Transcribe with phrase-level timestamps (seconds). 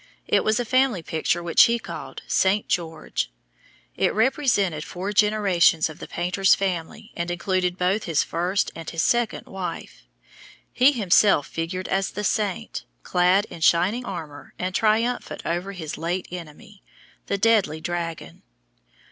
[0.27, 2.67] It was a family picture which he called "St.
[2.67, 3.29] George."
[3.95, 9.03] It represented four generations of the painter's family and included both his first and his
[9.03, 10.01] second wife.
[10.73, 16.27] He himself figured as the Saint, clad in shining armor and triumphant over his late
[16.31, 16.81] enemy,
[17.27, 18.41] the deadly dragon.